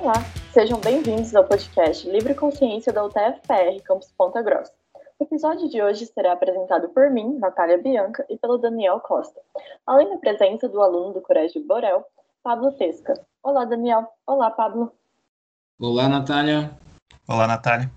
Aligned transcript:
Olá, 0.00 0.14
sejam 0.52 0.78
bem-vindos 0.78 1.34
ao 1.34 1.44
podcast 1.44 2.08
Livre 2.08 2.32
Consciência 2.32 2.92
da 2.92 3.04
UTF-PR 3.04 3.82
Campus 3.84 4.12
Ponta 4.16 4.40
Grossa. 4.40 4.72
O 5.18 5.24
episódio 5.24 5.68
de 5.68 5.82
hoje 5.82 6.06
será 6.06 6.34
apresentado 6.34 6.88
por 6.90 7.10
mim, 7.10 7.36
Natália 7.40 7.78
Bianca, 7.78 8.24
e 8.30 8.38
pelo 8.38 8.58
Daniel 8.58 9.00
Costa, 9.00 9.40
além 9.84 10.08
da 10.08 10.16
presença 10.18 10.68
do 10.68 10.80
aluno 10.80 11.14
do 11.14 11.20
Colégio 11.20 11.66
Borel, 11.66 12.04
Pablo 12.44 12.70
Tesca. 12.70 13.20
Olá, 13.42 13.64
Daniel. 13.64 14.06
Olá, 14.24 14.52
Pablo. 14.52 14.92
Olá, 15.80 16.08
Natália. 16.08 16.70
Olá, 17.28 17.48
Natália. 17.48 17.90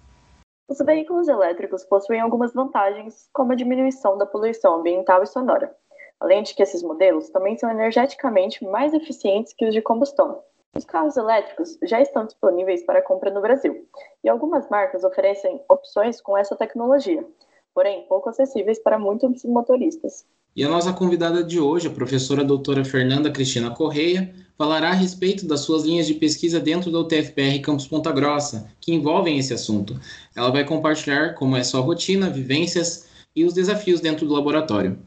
Os 0.68 0.80
veículos 0.80 1.28
elétricos 1.28 1.86
possuem 1.86 2.20
algumas 2.20 2.52
vantagens, 2.52 3.30
como 3.32 3.52
a 3.52 3.56
diminuição 3.56 4.18
da 4.18 4.26
poluição 4.26 4.80
ambiental 4.80 5.22
e 5.22 5.28
sonora, 5.28 5.72
além 6.20 6.42
de 6.42 6.56
que 6.56 6.64
esses 6.64 6.82
modelos 6.82 7.30
também 7.30 7.60
são 7.60 7.70
energeticamente 7.70 8.66
mais 8.66 8.92
eficientes 8.92 9.54
que 9.54 9.68
os 9.68 9.74
de 9.74 9.84
combustão. 9.84 10.42
Os 10.74 10.86
carros 10.86 11.18
elétricos 11.18 11.78
já 11.84 12.00
estão 12.00 12.26
disponíveis 12.26 12.86
para 12.86 13.02
compra 13.02 13.30
no 13.30 13.42
Brasil, 13.42 13.86
e 14.24 14.30
algumas 14.30 14.70
marcas 14.70 15.04
oferecem 15.04 15.62
opções 15.68 16.22
com 16.22 16.38
essa 16.38 16.56
tecnologia, 16.56 17.28
porém 17.74 18.06
pouco 18.08 18.30
acessíveis 18.30 18.80
para 18.80 18.98
muitos 18.98 19.44
motoristas. 19.44 20.26
E 20.56 20.64
a 20.64 20.70
nossa 20.70 20.94
convidada 20.94 21.44
de 21.44 21.60
hoje, 21.60 21.88
a 21.88 21.92
professora 21.92 22.44
doutora 22.44 22.86
Fernanda 22.86 23.30
Cristina 23.30 23.70
Correia, 23.70 24.34
falará 24.58 24.90
a 24.90 24.94
respeito 24.94 25.46
das 25.46 25.60
suas 25.60 25.84
linhas 25.84 26.08
de 26.08 26.14
pesquisa 26.14 26.60
dentro 26.60 26.90
da 26.90 27.00
UTFPR 27.00 27.60
Campus 27.62 27.88
Ponta 27.88 28.12
Grossa, 28.12 28.72
que 28.80 28.94
envolvem 28.94 29.38
esse 29.38 29.54
assunto. 29.54 30.00
Ela 30.36 30.52
vai 30.52 30.66
compartilhar 30.66 31.36
como 31.36 31.58
é 31.58 31.64
sua 31.64 31.82
rotina, 31.82 32.30
vivências 32.30 33.10
e 33.36 33.44
os 33.44 33.54
desafios 33.54 34.00
dentro 34.00 34.26
do 34.26 34.34
laboratório. 34.34 34.98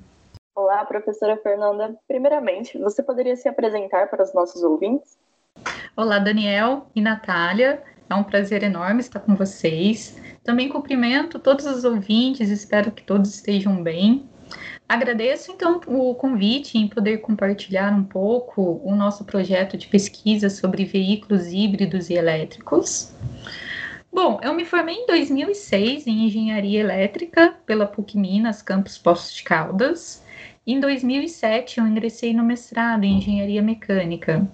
Olá, 0.55 0.85
professora 0.85 1.39
Fernanda. 1.39 1.99
Primeiramente, 2.07 2.79
você 2.79 3.03
poderia 3.03 3.35
se 3.35 3.49
apresentar 3.49 4.11
para 4.11 4.23
os 4.23 4.35
nossos 4.35 4.63
ouvintes? 4.63 5.17
Olá, 5.97 6.19
Daniel 6.19 6.91
e 6.93 7.01
Natália. 7.01 7.81
É 8.11 8.15
um 8.17 8.25
prazer 8.25 8.65
enorme 8.65 8.99
estar 8.99 9.21
com 9.21 9.37
vocês. 9.37 10.21
Também 10.43 10.69
cumprimento 10.69 11.39
todos 11.39 11.65
os 11.67 11.85
ouvintes, 11.85 12.51
espero 12.51 12.91
que 12.91 13.05
todos 13.05 13.33
estejam 13.33 13.81
bem. 13.81 14.29
Agradeço 14.89 15.53
então 15.53 15.81
o 15.87 16.13
convite 16.17 16.77
em 16.77 16.89
poder 16.89 17.19
compartilhar 17.19 17.93
um 17.93 18.03
pouco 18.03 18.81
o 18.83 18.97
nosso 18.97 19.25
projeto 19.25 19.77
de 19.77 19.87
pesquisa 19.87 20.51
sobre 20.51 20.85
veículos 20.85 21.47
híbridos 21.53 22.11
e 22.11 22.15
elétricos. 22.15 23.15
Bom, 24.13 24.41
eu 24.43 24.53
me 24.53 24.65
formei 24.65 24.97
em 24.97 25.07
2006 25.07 26.09
em 26.09 26.27
engenharia 26.27 26.81
elétrica 26.81 27.55
pela 27.65 27.87
PUC 27.87 28.19
Minas, 28.19 28.63
campus 28.63 28.99
Poços 28.99 29.33
de 29.33 29.45
Caldas. 29.45 30.25
Em 30.67 30.81
2007 30.81 31.79
eu 31.79 31.87
ingressei 31.87 32.35
no 32.35 32.43
mestrado 32.43 33.05
em 33.05 33.19
engenharia 33.19 33.63
mecânica, 33.63 34.45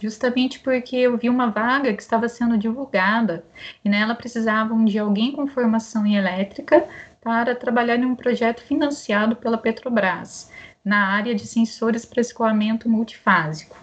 justamente 0.00 0.60
porque 0.60 0.96
eu 0.96 1.16
vi 1.16 1.28
uma 1.28 1.50
vaga 1.50 1.92
que 1.92 2.02
estava 2.02 2.28
sendo 2.28 2.56
divulgada 2.56 3.44
e 3.84 3.88
nela 3.88 4.14
precisavam 4.14 4.84
de 4.84 4.98
alguém 4.98 5.32
com 5.32 5.46
formação 5.46 6.06
em 6.06 6.16
elétrica 6.16 6.88
para 7.20 7.54
trabalhar 7.54 7.96
em 7.96 8.04
um 8.04 8.14
projeto 8.14 8.60
financiado 8.60 9.36
pela 9.36 9.58
Petrobras, 9.58 10.50
na 10.84 11.08
área 11.08 11.34
de 11.34 11.46
sensores 11.46 12.04
para 12.04 12.20
escoamento 12.20 12.88
multifásico. 12.88 13.76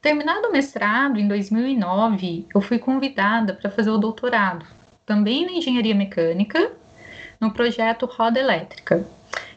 Terminado 0.00 0.48
o 0.48 0.52
mestrado, 0.52 1.18
em 1.18 1.28
2009, 1.28 2.46
eu 2.54 2.60
fui 2.60 2.78
convidada 2.78 3.52
para 3.52 3.70
fazer 3.70 3.90
o 3.90 3.98
doutorado, 3.98 4.64
também 5.04 5.44
na 5.44 5.52
engenharia 5.52 5.94
mecânica, 5.94 6.72
no 7.40 7.52
projeto 7.52 8.06
Roda 8.06 8.40
Elétrica. 8.40 9.06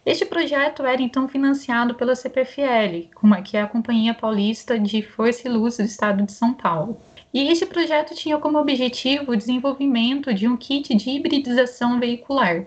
Este 0.04 0.26
projeto 0.26 0.84
era 0.84 1.02
então 1.02 1.28
financiado 1.28 1.94
pela 1.94 2.16
CPFL, 2.16 3.10
que 3.44 3.56
é 3.56 3.62
a 3.62 3.68
Companhia 3.68 4.14
Paulista 4.14 4.80
de 4.80 5.02
Força 5.02 5.48
e 5.48 5.52
Luz 5.52 5.78
do 5.78 5.84
Estado 5.84 6.24
de 6.24 6.32
São 6.32 6.54
Paulo. 6.54 6.98
E 7.32 7.48
este 7.50 7.66
projeto 7.66 8.16
tinha 8.16 8.38
como 8.40 8.58
objetivo 8.58 9.32
o 9.32 9.38
desenvolvimento 9.38 10.34
de 10.34 10.48
um 10.48 10.58
kit 10.58 10.94
de 10.96 11.10
hibridização 11.12 12.00
veicular, 12.00 12.66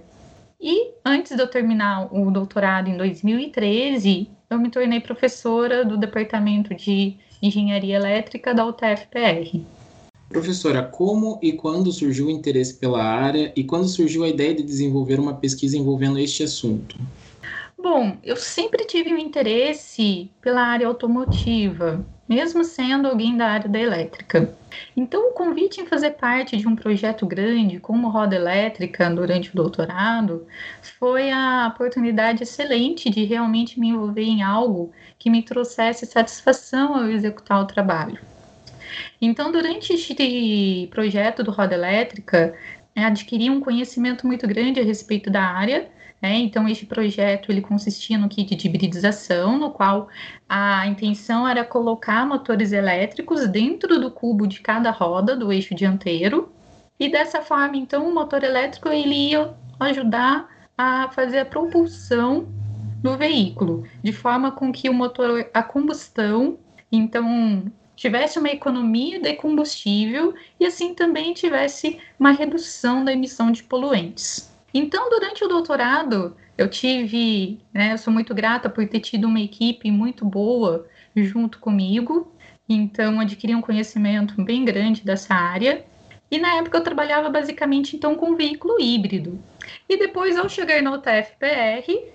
e 0.66 0.92
antes 1.04 1.36
de 1.36 1.42
eu 1.42 1.46
terminar 1.46 2.08
o 2.10 2.30
doutorado 2.30 2.88
em 2.88 2.96
2013, 2.96 4.30
eu 4.48 4.58
me 4.58 4.70
tornei 4.70 4.98
professora 4.98 5.84
do 5.84 5.98
Departamento 5.98 6.74
de 6.74 7.16
Engenharia 7.42 7.96
Elétrica 7.96 8.54
da 8.54 8.64
UTF-PR. 8.64 9.60
Professora, 10.30 10.82
como 10.82 11.38
e 11.42 11.52
quando 11.52 11.92
surgiu 11.92 12.28
o 12.28 12.30
interesse 12.30 12.74
pela 12.74 13.04
área 13.04 13.52
e 13.54 13.62
quando 13.62 13.86
surgiu 13.88 14.24
a 14.24 14.28
ideia 14.28 14.54
de 14.54 14.62
desenvolver 14.62 15.20
uma 15.20 15.34
pesquisa 15.34 15.76
envolvendo 15.76 16.18
este 16.18 16.44
assunto? 16.44 16.96
Bom, 17.84 18.16
eu 18.24 18.34
sempre 18.34 18.86
tive 18.86 19.12
um 19.12 19.18
interesse 19.18 20.30
pela 20.40 20.62
área 20.62 20.86
automotiva, 20.86 22.02
mesmo 22.26 22.64
sendo 22.64 23.06
alguém 23.06 23.36
da 23.36 23.46
área 23.46 23.68
da 23.68 23.78
elétrica. 23.78 24.56
Então, 24.96 25.28
o 25.28 25.32
convite 25.34 25.82
em 25.82 25.86
fazer 25.86 26.12
parte 26.12 26.56
de 26.56 26.66
um 26.66 26.74
projeto 26.74 27.26
grande 27.26 27.78
como 27.78 28.08
Roda 28.08 28.36
Elétrica 28.36 29.10
durante 29.10 29.50
o 29.50 29.54
doutorado 29.54 30.46
foi 30.98 31.30
a 31.30 31.70
oportunidade 31.74 32.42
excelente 32.42 33.10
de 33.10 33.24
realmente 33.24 33.78
me 33.78 33.88
envolver 33.88 34.22
em 34.22 34.42
algo 34.42 34.90
que 35.18 35.28
me 35.28 35.42
trouxesse 35.42 36.06
satisfação 36.06 36.96
ao 36.96 37.10
executar 37.10 37.60
o 37.60 37.66
trabalho. 37.66 38.18
Então, 39.20 39.52
durante 39.52 39.92
este 39.92 40.88
projeto 40.90 41.44
do 41.44 41.50
Roda 41.50 41.74
Elétrica, 41.74 42.54
adquiri 42.96 43.50
um 43.50 43.60
conhecimento 43.60 44.26
muito 44.26 44.48
grande 44.48 44.80
a 44.80 44.84
respeito 44.84 45.28
da 45.28 45.42
área 45.42 45.92
né? 46.24 46.38
Então, 46.38 46.66
este 46.66 46.86
projeto 46.86 47.52
ele 47.52 47.60
consistia 47.60 48.16
no 48.16 48.30
kit 48.30 48.54
de 48.54 48.66
hibridização, 48.66 49.58
no 49.58 49.70
qual 49.70 50.08
a 50.48 50.86
intenção 50.86 51.46
era 51.46 51.62
colocar 51.62 52.26
motores 52.26 52.72
elétricos 52.72 53.46
dentro 53.46 54.00
do 54.00 54.10
cubo 54.10 54.46
de 54.46 54.60
cada 54.60 54.90
roda 54.90 55.36
do 55.36 55.52
eixo 55.52 55.74
dianteiro, 55.74 56.50
e 56.98 57.10
dessa 57.10 57.42
forma, 57.42 57.76
então, 57.76 58.08
o 58.08 58.14
motor 58.14 58.42
elétrico 58.42 58.88
ele 58.88 59.32
ia 59.32 59.52
ajudar 59.78 60.48
a 60.78 61.10
fazer 61.10 61.40
a 61.40 61.44
propulsão 61.44 62.48
do 63.02 63.18
veículo, 63.18 63.86
de 64.02 64.10
forma 64.10 64.50
com 64.50 64.72
que 64.72 64.88
o 64.88 64.94
motor 64.94 65.50
a 65.52 65.62
combustão, 65.62 66.56
então, 66.90 67.70
tivesse 67.94 68.38
uma 68.38 68.48
economia 68.48 69.20
de 69.20 69.34
combustível 69.34 70.32
e 70.58 70.64
assim 70.64 70.94
também 70.94 71.34
tivesse 71.34 71.98
uma 72.18 72.30
redução 72.30 73.04
da 73.04 73.12
emissão 73.12 73.52
de 73.52 73.62
poluentes. 73.62 74.53
Então, 74.74 75.08
durante 75.08 75.44
o 75.44 75.48
doutorado, 75.48 76.36
eu 76.58 76.68
tive, 76.68 77.60
né, 77.72 77.92
eu 77.92 77.98
sou 77.98 78.12
muito 78.12 78.34
grata 78.34 78.68
por 78.68 78.84
ter 78.88 78.98
tido 78.98 79.28
uma 79.28 79.40
equipe 79.40 79.88
muito 79.88 80.24
boa 80.24 80.84
junto 81.14 81.60
comigo, 81.60 82.32
então 82.68 83.20
adquiri 83.20 83.54
um 83.54 83.60
conhecimento 83.60 84.42
bem 84.42 84.64
grande 84.64 85.02
dessa 85.02 85.32
área. 85.32 85.84
E 86.28 86.38
na 86.38 86.56
época 86.56 86.78
eu 86.78 86.82
trabalhava 86.82 87.30
basicamente 87.30 87.94
então 87.94 88.16
com 88.16 88.34
veículo 88.34 88.80
híbrido. 88.80 89.38
E 89.88 89.96
depois 89.96 90.36
ao 90.36 90.48
chegar 90.48 90.82
na 90.82 90.92
UTF-PR, 90.94 92.12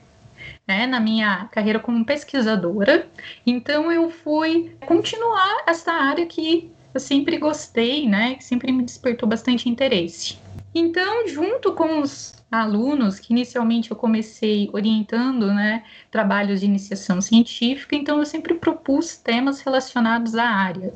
né, 0.67 0.85
na 0.85 0.99
minha 0.99 1.45
carreira 1.45 1.79
como 1.79 2.05
pesquisadora, 2.05 3.07
então 3.45 3.89
eu 3.89 4.09
fui 4.09 4.75
continuar 4.85 5.63
essa 5.65 5.93
área 5.93 6.25
que 6.25 6.69
eu 6.93 6.99
sempre 6.99 7.37
gostei, 7.37 8.07
né, 8.07 8.35
que 8.35 8.43
sempre 8.43 8.71
me 8.71 8.83
despertou 8.83 9.29
bastante 9.29 9.69
interesse. 9.69 10.37
Então, 10.73 11.27
junto 11.27 11.73
com 11.73 12.01
os 12.01 12.38
alunos 12.51 13.19
que 13.19 13.33
inicialmente 13.33 13.91
eu 13.91 13.97
comecei 13.97 14.69
orientando, 14.73 15.53
né, 15.53 15.83
trabalhos 16.09 16.59
de 16.61 16.65
iniciação 16.65 17.21
científica, 17.21 17.95
então 17.95 18.19
eu 18.19 18.25
sempre 18.25 18.55
propus 18.55 19.17
temas 19.17 19.61
relacionados 19.61 20.35
à 20.35 20.45
área. 20.45 20.93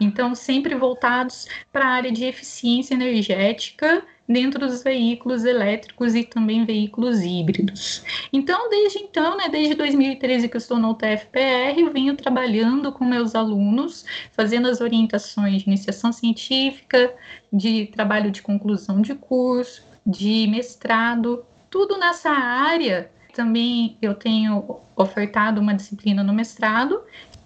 Então, 0.00 0.34
sempre 0.34 0.74
voltados 0.74 1.46
para 1.72 1.84
a 1.84 1.90
área 1.90 2.10
de 2.10 2.24
eficiência 2.24 2.94
energética 2.94 4.02
dentro 4.28 4.60
dos 4.60 4.82
veículos 4.82 5.44
elétricos 5.44 6.14
e 6.14 6.22
também 6.22 6.64
veículos 6.64 7.20
híbridos. 7.20 8.04
Então, 8.32 8.70
desde 8.70 9.00
então, 9.00 9.36
né, 9.36 9.48
desde 9.48 9.74
2013 9.74 10.48
que 10.48 10.56
eu 10.56 10.58
estou 10.58 10.78
no 10.78 10.90
UTFPR, 10.90 11.78
eu 11.78 11.92
venho 11.92 12.16
trabalhando 12.16 12.92
com 12.92 13.04
meus 13.04 13.34
alunos, 13.34 14.04
fazendo 14.32 14.68
as 14.68 14.80
orientações 14.80 15.62
de 15.62 15.68
iniciação 15.68 16.12
científica, 16.12 17.12
de 17.52 17.86
trabalho 17.86 18.30
de 18.30 18.40
conclusão 18.40 19.00
de 19.02 19.14
curso, 19.16 19.89
de 20.06 20.46
mestrado, 20.46 21.44
tudo 21.68 21.96
nessa 21.96 22.30
área. 22.30 23.10
Também 23.34 23.96
eu 24.02 24.14
tenho 24.14 24.80
ofertado 24.96 25.60
uma 25.60 25.74
disciplina 25.74 26.22
no 26.22 26.32
mestrado, 26.32 27.02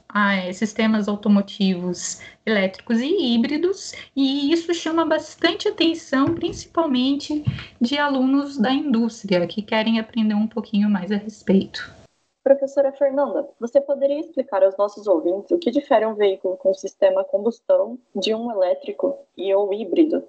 a 0.09 0.53
sistemas 0.53 1.09
automotivos 1.09 2.21
elétricos 2.47 3.01
e 3.01 3.35
híbridos, 3.35 3.93
e 4.15 4.53
isso 4.53 4.73
chama 4.73 5.05
bastante 5.05 5.67
atenção, 5.67 6.35
principalmente 6.37 7.45
de 7.81 7.99
alunos 7.99 8.57
da 8.57 8.73
indústria 8.73 9.45
que 9.49 9.61
querem 9.61 9.99
aprender 9.99 10.35
um 10.35 10.47
pouquinho 10.47 10.89
mais 10.89 11.11
a 11.11 11.17
respeito. 11.17 11.93
Professora 12.45 12.93
Fernanda, 12.93 13.49
você 13.59 13.81
poderia 13.81 14.21
explicar 14.21 14.63
aos 14.63 14.77
nossos 14.77 15.07
ouvintes 15.07 15.51
o 15.51 15.59
que 15.59 15.71
difere 15.71 16.07
um 16.07 16.15
veículo 16.15 16.57
com 16.59 16.73
sistema 16.75 17.25
combustão 17.25 17.99
de 18.15 18.35
um 18.35 18.53
elétrico 18.53 19.17
e 19.37 19.53
ou 19.53 19.73
híbrido? 19.73 20.23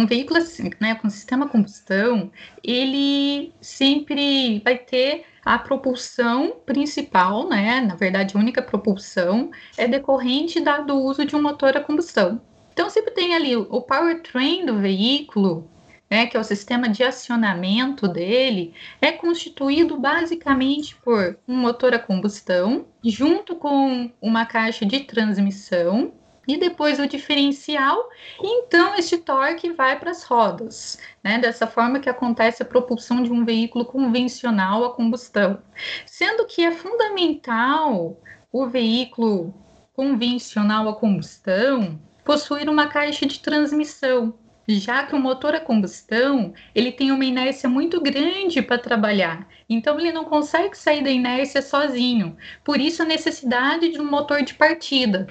Um 0.00 0.06
veículo 0.06 0.38
assim, 0.38 0.70
né, 0.80 0.94
com 0.94 1.10
sistema 1.10 1.46
combustão, 1.46 2.32
ele 2.64 3.52
sempre 3.60 4.58
vai 4.64 4.78
ter 4.78 5.26
a 5.44 5.58
propulsão 5.58 6.56
principal, 6.64 7.46
né, 7.46 7.82
na 7.82 7.96
verdade 7.96 8.34
a 8.34 8.40
única 8.40 8.62
propulsão 8.62 9.50
é 9.76 9.86
decorrente 9.86 10.58
da, 10.58 10.78
do 10.78 10.94
uso 10.94 11.26
de 11.26 11.36
um 11.36 11.42
motor 11.42 11.76
a 11.76 11.82
combustão. 11.82 12.40
Então, 12.72 12.88
sempre 12.88 13.10
tem 13.10 13.34
ali 13.34 13.54
o 13.54 13.82
powertrain 13.82 14.64
do 14.64 14.78
veículo, 14.78 15.70
né, 16.10 16.24
que 16.24 16.34
é 16.34 16.40
o 16.40 16.44
sistema 16.44 16.88
de 16.88 17.04
acionamento 17.04 18.08
dele, 18.08 18.72
é 19.02 19.12
constituído 19.12 19.98
basicamente 19.98 20.96
por 20.96 21.38
um 21.46 21.56
motor 21.58 21.92
a 21.92 21.98
combustão, 21.98 22.86
junto 23.04 23.54
com 23.54 24.10
uma 24.18 24.46
caixa 24.46 24.86
de 24.86 25.00
transmissão, 25.00 26.14
e 26.46 26.56
depois 26.56 26.98
o 26.98 27.06
diferencial, 27.06 28.08
então 28.42 28.94
este 28.94 29.18
torque 29.18 29.70
vai 29.72 29.98
para 29.98 30.10
as 30.10 30.22
rodas, 30.22 30.98
né? 31.22 31.38
Dessa 31.38 31.66
forma 31.66 32.00
que 32.00 32.08
acontece 32.08 32.62
a 32.62 32.66
propulsão 32.66 33.22
de 33.22 33.30
um 33.30 33.44
veículo 33.44 33.84
convencional 33.84 34.84
a 34.84 34.94
combustão. 34.94 35.62
Sendo 36.06 36.46
que 36.46 36.62
é 36.62 36.72
fundamental 36.72 38.20
o 38.52 38.66
veículo 38.66 39.54
convencional 39.94 40.88
a 40.88 40.94
combustão 40.94 42.00
possuir 42.24 42.68
uma 42.68 42.86
caixa 42.86 43.26
de 43.26 43.40
transmissão, 43.40 44.34
já 44.66 45.04
que 45.04 45.14
o 45.14 45.18
motor 45.18 45.54
a 45.54 45.60
combustão 45.60 46.54
ele 46.74 46.92
tem 46.92 47.10
uma 47.10 47.24
inércia 47.24 47.68
muito 47.68 48.00
grande 48.00 48.62
para 48.62 48.78
trabalhar, 48.78 49.46
então 49.68 49.98
ele 49.98 50.12
não 50.12 50.24
consegue 50.24 50.76
sair 50.76 51.02
da 51.02 51.10
inércia 51.10 51.60
sozinho. 51.62 52.36
Por 52.64 52.80
isso 52.80 53.02
a 53.02 53.06
necessidade 53.06 53.90
de 53.90 54.00
um 54.00 54.08
motor 54.08 54.42
de 54.42 54.54
partida. 54.54 55.26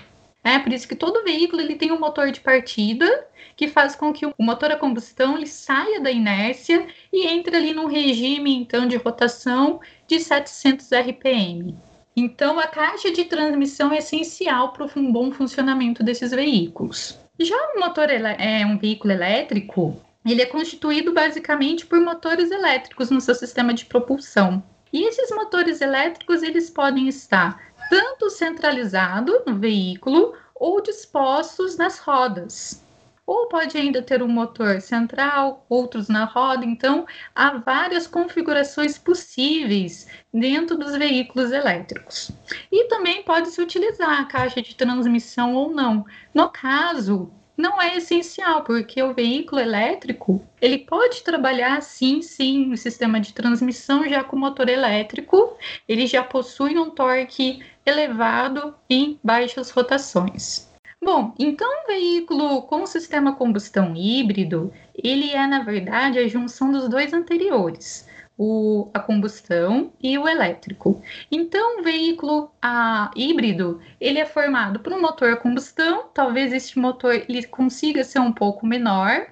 É 0.49 0.57
por 0.57 0.73
isso 0.73 0.87
que 0.87 0.95
todo 0.95 1.23
veículo 1.23 1.61
ele 1.61 1.75
tem 1.75 1.91
um 1.91 1.99
motor 1.99 2.31
de 2.31 2.39
partida 2.39 3.27
que 3.55 3.67
faz 3.67 3.95
com 3.95 4.11
que 4.11 4.25
o 4.25 4.33
motor 4.39 4.71
a 4.71 4.77
combustão 4.77 5.37
ele 5.37 5.45
saia 5.45 6.01
da 6.01 6.09
inércia 6.09 6.87
e 7.13 7.27
entre 7.27 7.55
ali 7.55 7.71
num 7.71 7.85
regime 7.85 8.55
então 8.55 8.87
de 8.87 8.97
rotação 8.97 9.79
de 10.07 10.19
700 10.19 10.89
RPM. 10.91 11.77
Então 12.15 12.59
a 12.59 12.65
caixa 12.65 13.11
de 13.11 13.25
transmissão 13.25 13.93
é 13.93 13.99
essencial 13.99 14.73
para 14.73 14.89
um 14.95 15.11
bom 15.11 15.31
funcionamento 15.31 16.01
desses 16.01 16.31
veículos. 16.31 17.19
Já 17.37 17.55
o 17.75 17.79
motor 17.79 18.09
é 18.09 18.65
um 18.65 18.79
veículo 18.79 19.13
elétrico, 19.13 20.01
ele 20.25 20.41
é 20.41 20.47
constituído 20.47 21.13
basicamente 21.13 21.85
por 21.85 22.01
motores 22.01 22.49
elétricos 22.49 23.11
no 23.11 23.21
seu 23.21 23.35
sistema 23.35 23.71
de 23.71 23.85
propulsão. 23.85 24.63
E 24.91 25.07
esses 25.07 25.29
motores 25.29 25.79
elétricos 25.79 26.41
eles 26.41 26.71
podem 26.71 27.07
estar 27.07 27.69
tanto 27.89 28.30
centralizado 28.30 29.44
no 29.45 29.56
veículo 29.57 30.33
ou 30.56 30.81
dispostos 30.81 31.77
nas 31.77 32.00
rodas. 32.00 32.86
Ou 33.25 33.47
pode 33.47 33.77
ainda 33.77 34.01
ter 34.01 34.24
um 34.24 34.27
motor 34.27 34.81
central, 34.81 35.63
outros 35.69 36.07
na 36.07 36.25
roda. 36.25 36.65
Então, 36.65 37.06
há 37.36 37.57
várias 37.57 38.07
configurações 38.07 38.97
possíveis 38.97 40.07
dentro 40.33 40.75
dos 40.75 40.95
veículos 40.95 41.51
elétricos. 41.51 42.31
E 42.71 42.86
também 42.86 43.21
pode 43.24 43.50
se 43.50 43.62
utilizar 43.62 44.19
a 44.19 44.25
caixa 44.25 44.62
de 44.62 44.75
transmissão 44.75 45.53
ou 45.53 45.71
não. 45.71 46.06
No 46.33 46.50
caso, 46.50 47.31
não 47.59 47.80
é 47.81 47.97
essencial, 47.97 48.63
porque 48.63 49.03
o 49.03 49.13
veículo 49.13 49.59
elétrico, 49.59 50.42
ele 50.62 50.77
pode 50.77 51.21
trabalhar 51.21 51.81
sim, 51.81 52.21
sim, 52.21 52.65
no 52.65 52.77
sistema 52.77 53.19
de 53.19 53.33
transmissão 53.33 54.07
já 54.07 54.24
com 54.24 54.38
motor 54.38 54.69
elétrico, 54.69 55.57
ele 55.85 56.07
já 56.07 56.24
possui 56.24 56.80
um 56.80 56.89
torque 56.89 57.62
elevado 57.89 58.75
em 58.89 59.19
baixas 59.24 59.69
rotações. 59.71 60.69
Bom, 61.01 61.33
então 61.39 61.68
um 61.68 61.88
veículo 61.88 62.62
com 62.63 62.86
sistema 62.86 63.36
combustão 63.36 63.95
híbrido, 63.95 64.71
ele 64.95 65.31
é 65.31 65.47
na 65.47 65.63
verdade 65.63 66.19
a 66.19 66.27
junção 66.27 66.71
dos 66.71 66.89
dois 66.89 67.13
anteriores 67.13 68.07
o, 68.39 68.89
a 68.94 69.01
combustão 69.01 69.91
e 70.01 70.18
o 70.18 70.25
elétrico. 70.25 71.03
Então, 71.30 71.81
o 71.81 71.83
veículo 71.83 72.50
a, 72.62 73.12
híbrido, 73.13 73.81
ele 74.00 74.18
é 74.18 74.25
formado 74.25 74.80
por 74.80 74.94
um 74.94 75.01
motor 75.01 75.33
a 75.33 75.35
combustão, 75.35 76.06
talvez 76.13 76.53
este 76.53 76.80
motor 76.80 77.13
ele 77.13 77.44
consiga 77.44 78.01
ser 78.01 78.19
um 78.19 78.31
pouco 78.31 78.65
menor, 78.65 79.27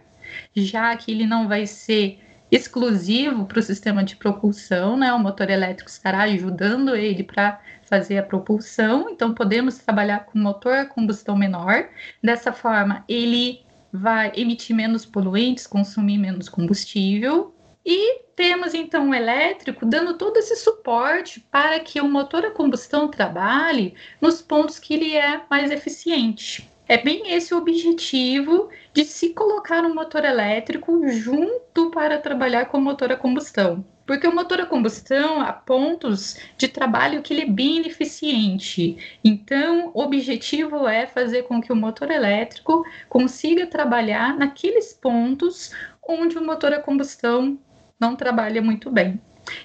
já 0.54 0.94
que 0.98 1.10
ele 1.10 1.26
não 1.26 1.48
vai 1.48 1.66
ser 1.66 2.20
exclusivo 2.52 3.46
para 3.46 3.60
o 3.60 3.64
sistema 3.64 4.04
de 4.04 4.18
propulsão, 4.18 4.98
né? 4.98 5.14
O 5.14 5.20
motor 5.20 5.50
elétrico 5.50 5.90
estará 5.90 6.24
ajudando 6.24 6.94
ele 6.94 7.24
para 7.24 7.62
fazer 7.88 8.18
a 8.18 8.24
propulsão, 8.24 9.10
então 9.10 9.34
podemos 9.34 9.78
trabalhar 9.78 10.26
com 10.26 10.38
motor 10.38 10.74
a 10.74 10.86
combustão 10.86 11.36
menor. 11.36 11.90
Dessa 12.22 12.52
forma, 12.52 13.04
ele 13.08 13.66
vai 13.92 14.32
emitir 14.36 14.76
menos 14.76 15.06
poluentes, 15.06 15.66
consumir 15.66 16.18
menos 16.18 16.50
combustível 16.50 17.54
e 17.86 18.20
temos 18.36 18.74
então 18.74 19.10
o 19.10 19.16
elétrico 19.16 19.86
dando 19.86 20.18
todo 20.18 20.38
esse 20.38 20.58
suporte 20.58 21.40
para 21.40 21.80
que 21.80 22.02
o 22.02 22.10
motor 22.10 22.46
a 22.46 22.52
combustão 22.52 23.08
trabalhe 23.08 23.96
nos 24.20 24.42
pontos 24.42 24.78
que 24.78 24.94
ele 24.94 25.16
é 25.16 25.42
mais 25.50 25.72
eficiente. 25.72 26.70
É 26.90 26.98
bem 26.98 27.34
esse 27.34 27.54
o 27.54 27.58
objetivo 27.58 28.70
de 28.94 29.06
se 29.06 29.30
colocar 29.34 29.84
um 29.84 29.94
motor 29.94 30.24
elétrico 30.24 31.08
junto 31.08 31.90
para 31.92 32.18
trabalhar 32.18 32.66
com 32.66 32.78
o 32.78 32.82
motor 32.82 33.12
a 33.12 33.16
combustão. 33.18 33.86
Porque 34.08 34.26
o 34.26 34.34
motor 34.34 34.62
a 34.62 34.66
combustão 34.66 35.42
há 35.42 35.52
pontos 35.52 36.38
de 36.58 36.70
trabalho 36.70 37.22
que 37.22 37.34
ele 37.34 37.42
é 37.42 37.50
bem 37.50 37.78
ineficiente. 37.78 38.98
Então, 39.22 39.92
o 39.94 40.02
objetivo 40.02 40.88
é 40.88 41.06
fazer 41.06 41.44
com 41.44 41.62
que 41.62 41.74
o 41.74 41.76
motor 41.76 42.10
elétrico 42.10 42.86
consiga 43.10 43.68
trabalhar 43.68 44.38
naqueles 44.38 44.94
pontos 44.94 45.72
onde 46.08 46.38
o 46.38 46.46
motor 46.46 46.72
a 46.72 46.80
combustão 46.80 47.60
não 48.00 48.16
trabalha 48.16 48.62
muito 48.62 48.90
bem. 48.90 49.20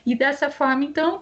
E 0.05 0.15
dessa 0.15 0.51
forma, 0.51 0.85
então, 0.85 1.21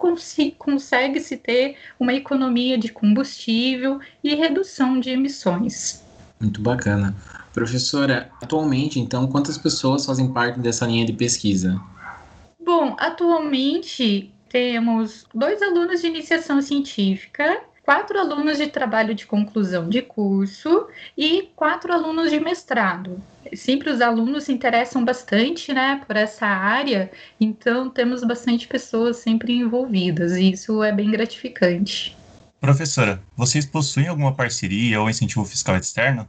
consegue-se 0.57 1.37
ter 1.37 1.77
uma 1.99 2.13
economia 2.13 2.77
de 2.77 2.91
combustível 2.91 3.99
e 4.23 4.33
redução 4.33 4.99
de 4.99 5.11
emissões. 5.11 6.03
Muito 6.39 6.59
bacana. 6.59 7.15
Professora, 7.53 8.31
atualmente, 8.41 8.99
então, 8.99 9.27
quantas 9.27 9.57
pessoas 9.57 10.05
fazem 10.05 10.31
parte 10.31 10.59
dessa 10.59 10.87
linha 10.87 11.05
de 11.05 11.13
pesquisa? 11.13 11.79
Bom, 12.63 12.95
atualmente 12.99 14.31
temos 14.49 15.25
dois 15.33 15.61
alunos 15.61 16.01
de 16.01 16.07
iniciação 16.07 16.61
científica, 16.61 17.61
quatro 17.83 18.19
alunos 18.19 18.57
de 18.57 18.67
trabalho 18.67 19.15
de 19.15 19.25
conclusão 19.25 19.89
de 19.89 20.01
curso 20.01 20.87
e 21.17 21.49
quatro 21.55 21.91
alunos 21.91 22.29
de 22.29 22.39
mestrado 22.39 23.21
sempre 23.55 23.89
os 23.89 24.01
alunos 24.01 24.45
se 24.45 24.53
interessam 24.53 25.03
bastante, 25.03 25.73
né, 25.73 26.01
por 26.05 26.15
essa 26.15 26.45
área, 26.45 27.11
então 27.39 27.89
temos 27.89 28.23
bastante 28.23 28.67
pessoas 28.67 29.17
sempre 29.17 29.53
envolvidas 29.53 30.33
e 30.33 30.51
isso 30.51 30.83
é 30.83 30.91
bem 30.91 31.11
gratificante. 31.11 32.15
Professora, 32.59 33.21
vocês 33.35 33.65
possuem 33.65 34.07
alguma 34.07 34.33
parceria 34.33 35.01
ou 35.01 35.09
incentivo 35.09 35.43
fiscal 35.45 35.75
externo? 35.75 36.27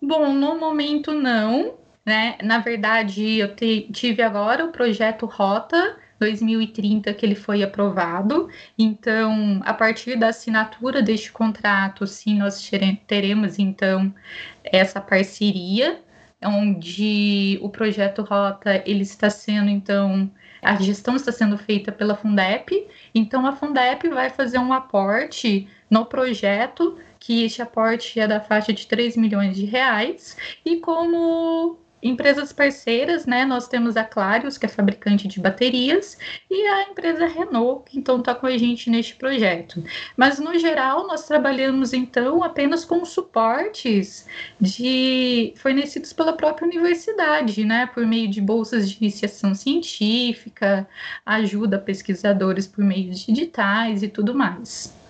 Bom, 0.00 0.32
no 0.32 0.58
momento 0.58 1.12
não, 1.12 1.74
né? 2.04 2.36
Na 2.42 2.58
verdade, 2.58 3.38
eu 3.38 3.54
te, 3.54 3.88
tive 3.92 4.22
agora 4.22 4.64
o 4.64 4.72
projeto 4.72 5.26
Rota 5.26 5.96
2030 6.18 7.12
que 7.14 7.26
ele 7.26 7.34
foi 7.34 7.62
aprovado. 7.62 8.48
Então, 8.78 9.60
a 9.64 9.74
partir 9.74 10.16
da 10.16 10.28
assinatura 10.28 11.02
deste 11.02 11.32
contrato, 11.32 12.06
sim, 12.06 12.38
nós 12.38 12.70
teremos 13.06 13.58
então 13.58 14.14
essa 14.64 15.00
parceria 15.00 16.00
onde 16.42 17.58
o 17.62 17.70
projeto 17.70 18.22
Rota 18.22 18.82
ele 18.84 19.02
está 19.02 19.30
sendo 19.30 19.70
então 19.70 20.30
a 20.64 20.76
gestão 20.76 21.14
está 21.14 21.30
sendo 21.30 21.58
feita 21.58 21.92
pela 21.92 22.16
Fundep, 22.16 22.88
então 23.14 23.46
a 23.46 23.52
Fundep 23.52 24.08
vai 24.08 24.30
fazer 24.30 24.58
um 24.58 24.72
aporte 24.72 25.68
no 25.90 26.06
projeto, 26.06 26.98
que 27.20 27.44
este 27.44 27.60
aporte 27.60 28.18
é 28.18 28.26
da 28.26 28.40
faixa 28.40 28.72
de 28.72 28.86
3 28.86 29.16
milhões 29.16 29.56
de 29.56 29.66
reais, 29.66 30.36
e 30.64 30.78
como 30.78 31.78
empresas 32.04 32.52
parceiras, 32.52 33.24
né? 33.24 33.46
Nós 33.46 33.66
temos 33.66 33.96
a 33.96 34.04
Clarios, 34.04 34.58
que 34.58 34.66
é 34.66 34.68
fabricante 34.68 35.26
de 35.26 35.40
baterias, 35.40 36.18
e 36.50 36.66
a 36.66 36.82
empresa 36.90 37.26
Renault, 37.26 37.90
que 37.90 37.98
então 37.98 38.18
está 38.18 38.34
com 38.34 38.46
a 38.46 38.58
gente 38.58 38.90
neste 38.90 39.16
projeto. 39.16 39.82
Mas 40.16 40.38
no 40.38 40.56
geral, 40.58 41.06
nós 41.06 41.26
trabalhamos 41.26 41.94
então 41.94 42.44
apenas 42.44 42.84
com 42.84 43.04
suportes 43.06 44.26
de 44.60 45.54
fornecidos 45.56 46.12
pela 46.12 46.34
própria 46.34 46.68
universidade, 46.68 47.64
né? 47.64 47.86
Por 47.86 48.06
meio 48.06 48.28
de 48.28 48.40
bolsas 48.40 48.90
de 48.90 48.98
iniciação 49.00 49.54
científica, 49.54 50.86
ajuda 51.24 51.78
pesquisadores 51.78 52.66
por 52.66 52.84
meios 52.84 53.20
digitais 53.20 54.02
e 54.02 54.08
tudo 54.08 54.34
mais. 54.34 55.03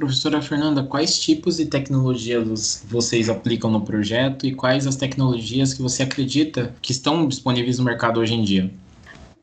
Professora 0.00 0.40
Fernanda, 0.40 0.82
quais 0.82 1.18
tipos 1.20 1.58
de 1.58 1.66
tecnologias 1.66 2.82
vocês 2.88 3.28
aplicam 3.28 3.70
no 3.70 3.82
projeto 3.82 4.46
e 4.46 4.54
quais 4.54 4.86
as 4.86 4.96
tecnologias 4.96 5.74
que 5.74 5.82
você 5.82 6.02
acredita 6.02 6.74
que 6.80 6.90
estão 6.90 7.28
disponíveis 7.28 7.78
no 7.78 7.84
mercado 7.84 8.18
hoje 8.18 8.32
em 8.32 8.42
dia? 8.42 8.72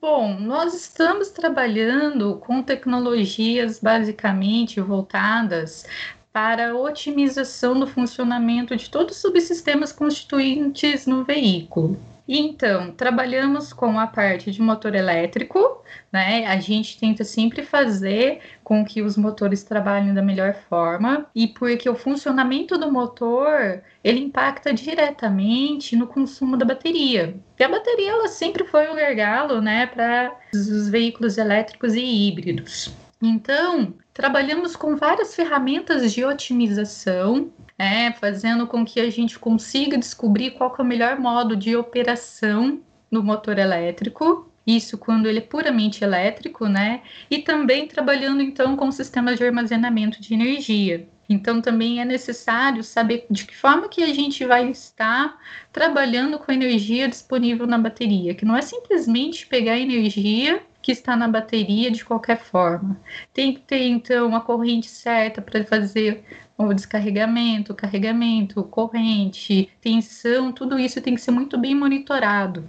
Bom, 0.01 0.39
nós 0.39 0.73
estamos 0.73 1.29
trabalhando 1.29 2.37
com 2.37 2.63
tecnologias 2.63 3.79
basicamente 3.79 4.81
voltadas 4.81 5.85
para 6.33 6.71
a 6.71 6.75
otimização 6.75 7.79
do 7.79 7.85
funcionamento 7.85 8.75
de 8.75 8.89
todos 8.89 9.15
os 9.15 9.21
subsistemas 9.21 9.91
constituintes 9.91 11.05
no 11.05 11.23
veículo. 11.23 11.99
Então, 12.27 12.91
trabalhamos 12.91 13.71
com 13.71 13.97
a 13.97 14.05
parte 14.05 14.51
de 14.51 14.61
motor 14.61 14.93
elétrico, 14.93 15.81
né? 16.11 16.45
A 16.45 16.59
gente 16.59 16.99
tenta 16.99 17.23
sempre 17.23 17.63
fazer 17.63 18.41
com 18.63 18.83
que 18.83 19.01
os 19.01 19.15
motores 19.15 19.63
trabalhem 19.63 20.13
da 20.13 20.21
melhor 20.21 20.53
forma 20.67 21.25
e 21.33 21.47
porque 21.47 21.89
o 21.89 21.95
funcionamento 21.95 22.77
do 22.77 22.91
motor 22.91 23.81
ele 24.03 24.19
impacta 24.19 24.73
diretamente 24.73 25.95
no 25.95 26.07
consumo 26.07 26.57
da 26.57 26.65
bateria. 26.65 27.35
E 27.57 27.63
a 27.63 27.69
bateria 27.69 28.11
ela 28.11 28.27
sempre 28.27 28.65
foi 28.65 28.89
um 28.89 28.95
gargalo, 28.95 29.61
né, 29.61 29.85
para 29.87 30.35
os 30.53 30.89
veículos 30.89 31.37
elétricos 31.37 31.93
e 31.93 32.01
híbridos. 32.01 32.93
Então, 33.21 33.93
trabalhamos 34.13 34.75
com 34.75 34.95
várias 34.95 35.33
ferramentas 35.33 36.13
de 36.13 36.23
otimização 36.23 37.51
é, 37.77 38.11
fazendo 38.11 38.65
com 38.65 38.83
que 38.83 38.99
a 38.99 39.09
gente 39.09 39.37
consiga 39.37 39.97
descobrir 39.97 40.51
qual 40.51 40.75
é 40.77 40.81
o 40.81 40.85
melhor 40.85 41.19
modo 41.19 41.55
de 41.55 41.75
operação 41.75 42.81
do 43.11 43.23
motor 43.23 43.57
elétrico. 43.57 44.51
Isso 44.65 44.97
quando 44.97 45.27
ele 45.27 45.39
é 45.39 45.41
puramente 45.41 46.03
elétrico, 46.03 46.67
né? 46.67 47.01
E 47.31 47.39
também 47.39 47.87
trabalhando 47.87 48.41
então 48.41 48.75
com 48.75 48.91
sistemas 48.91 49.37
de 49.37 49.45
armazenamento 49.45 50.21
de 50.21 50.33
energia. 50.33 51.07
Então 51.29 51.61
também 51.61 52.01
é 52.01 52.05
necessário 52.05 52.83
saber 52.83 53.25
de 53.29 53.45
que 53.45 53.55
forma 53.55 53.89
que 53.89 54.03
a 54.03 54.13
gente 54.13 54.45
vai 54.45 54.69
estar 54.69 55.37
trabalhando 55.71 56.39
com 56.39 56.51
a 56.51 56.53
energia 56.53 57.07
disponível 57.07 57.67
na 57.67 57.77
bateria, 57.77 58.33
que 58.33 58.45
não 58.45 58.55
é 58.55 58.61
simplesmente 58.61 59.45
pegar 59.47 59.77
energia 59.77 60.61
que 60.87 60.93
está 60.93 61.17
na 61.17 61.27
bateria 61.27 61.91
de 61.91 62.05
qualquer 62.05 62.39
forma. 62.39 62.97
Tem 63.33 63.53
que 63.53 63.59
ter 63.59 63.85
então 63.87 64.33
a 64.33 64.39
corrente 64.39 64.87
certa 64.87 65.41
para 65.41 65.61
fazer 65.65 66.23
o 66.57 66.73
descarregamento, 66.73 67.75
carregamento, 67.75 68.63
corrente, 68.63 69.69
tensão, 69.81 70.53
tudo 70.53 70.79
isso 70.79 71.01
tem 71.01 71.13
que 71.13 71.19
ser 71.19 71.31
muito 71.31 71.57
bem 71.57 71.75
monitorado. 71.75 72.63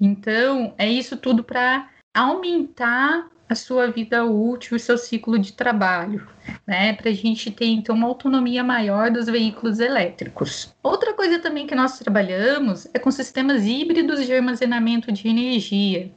Então, 0.00 0.74
é 0.78 0.88
isso 0.88 1.16
tudo 1.16 1.42
para 1.42 1.88
aumentar 2.14 3.26
a 3.48 3.56
sua 3.56 3.90
vida 3.90 4.24
útil, 4.24 4.76
o 4.76 4.80
seu 4.80 4.96
ciclo 4.96 5.36
de 5.36 5.54
trabalho, 5.54 6.24
né? 6.64 6.92
Para 6.92 7.10
a 7.10 7.12
gente 7.12 7.50
ter 7.50 7.66
então 7.66 7.96
uma 7.96 8.06
autonomia 8.06 8.62
maior 8.62 9.10
dos 9.10 9.26
veículos 9.26 9.80
elétricos. 9.80 10.72
Outra 10.80 11.12
coisa 11.14 11.40
também 11.40 11.66
que 11.66 11.74
nós 11.74 11.98
trabalhamos 11.98 12.86
é 12.94 12.98
com 13.00 13.10
sistemas 13.10 13.66
híbridos 13.66 14.24
de 14.24 14.32
armazenamento 14.32 15.10
de 15.10 15.26
energia. 15.26 16.12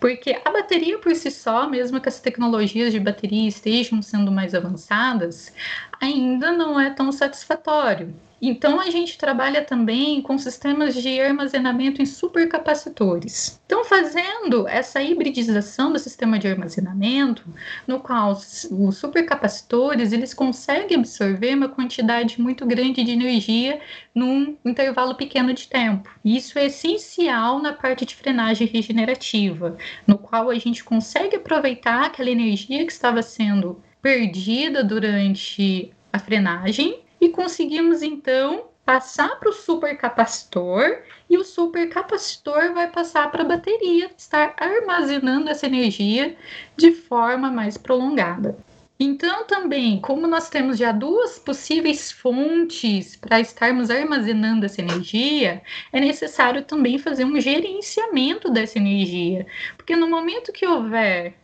Porque 0.00 0.40
a 0.44 0.50
bateria 0.50 0.98
por 0.98 1.14
si 1.14 1.30
só, 1.30 1.68
mesmo 1.68 2.00
que 2.00 2.08
as 2.08 2.20
tecnologias 2.20 2.92
de 2.92 3.00
bateria 3.00 3.48
estejam 3.48 4.00
sendo 4.02 4.30
mais 4.30 4.54
avançadas, 4.54 5.52
ainda 6.00 6.52
não 6.52 6.78
é 6.78 6.90
tão 6.90 7.10
satisfatório. 7.12 8.14
Então, 8.46 8.78
a 8.78 8.90
gente 8.90 9.16
trabalha 9.16 9.64
também 9.64 10.20
com 10.20 10.36
sistemas 10.36 10.94
de 10.94 11.18
armazenamento 11.18 12.02
em 12.02 12.04
supercapacitores. 12.06 13.58
Então, 13.64 13.84
fazendo 13.86 14.68
essa 14.68 15.02
hibridização 15.02 15.90
do 15.90 15.98
sistema 15.98 16.38
de 16.38 16.46
armazenamento, 16.46 17.42
no 17.86 18.00
qual 18.00 18.32
os 18.32 18.68
supercapacitores 18.98 20.12
eles 20.12 20.34
conseguem 20.34 20.98
absorver 20.98 21.54
uma 21.54 21.70
quantidade 21.70 22.38
muito 22.38 22.66
grande 22.66 23.02
de 23.02 23.12
energia 23.12 23.80
num 24.14 24.54
intervalo 24.62 25.14
pequeno 25.14 25.54
de 25.54 25.66
tempo. 25.66 26.10
Isso 26.22 26.58
é 26.58 26.66
essencial 26.66 27.62
na 27.62 27.72
parte 27.72 28.04
de 28.04 28.14
frenagem 28.14 28.66
regenerativa, 28.66 29.78
no 30.06 30.18
qual 30.18 30.50
a 30.50 30.58
gente 30.58 30.84
consegue 30.84 31.36
aproveitar 31.36 32.04
aquela 32.04 32.28
energia 32.28 32.84
que 32.84 32.92
estava 32.92 33.22
sendo 33.22 33.82
perdida 34.04 34.84
durante 34.84 35.90
a 36.12 36.18
frenagem 36.18 37.00
e 37.18 37.30
conseguimos 37.30 38.02
então 38.02 38.66
passar 38.84 39.40
para 39.40 39.48
o 39.48 39.52
supercapacitor 39.54 40.98
e 41.30 41.38
o 41.38 41.42
supercapacitor 41.42 42.74
vai 42.74 42.90
passar 42.90 43.30
para 43.30 43.40
a 43.42 43.46
bateria, 43.46 44.10
estar 44.14 44.54
armazenando 44.58 45.48
essa 45.48 45.64
energia 45.64 46.36
de 46.76 46.92
forma 46.92 47.50
mais 47.50 47.78
prolongada. 47.78 48.58
Então, 49.00 49.46
também, 49.46 49.98
como 49.98 50.26
nós 50.26 50.50
temos 50.50 50.76
já 50.76 50.92
duas 50.92 51.38
possíveis 51.38 52.12
fontes 52.12 53.16
para 53.16 53.40
estarmos 53.40 53.88
armazenando 53.88 54.66
essa 54.66 54.82
energia, 54.82 55.62
é 55.90 55.98
necessário 55.98 56.62
também 56.62 56.98
fazer 56.98 57.24
um 57.24 57.40
gerenciamento 57.40 58.50
dessa 58.50 58.78
energia, 58.78 59.46
porque 59.78 59.96
no 59.96 60.10
momento 60.10 60.52
que 60.52 60.66
houver 60.66 61.34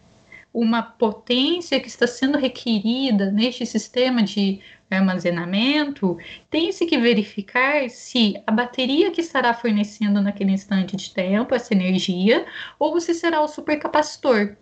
uma 0.52 0.82
potência 0.82 1.78
que 1.80 1.88
está 1.88 2.06
sendo 2.06 2.36
requerida 2.36 3.30
neste 3.30 3.64
sistema 3.64 4.22
de 4.22 4.60
armazenamento, 4.90 6.18
tem-se 6.50 6.84
que 6.86 6.98
verificar 6.98 7.88
se 7.88 8.34
a 8.46 8.50
bateria 8.50 9.10
que 9.10 9.20
estará 9.20 9.54
fornecendo 9.54 10.20
naquele 10.20 10.52
instante 10.52 10.96
de 10.96 11.14
tempo 11.14 11.54
essa 11.54 11.72
energia 11.72 12.44
ou 12.78 13.00
se 13.00 13.14
será 13.14 13.40
o 13.40 13.48
supercapacitor. 13.48 14.56